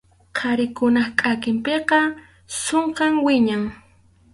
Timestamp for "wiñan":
3.25-3.63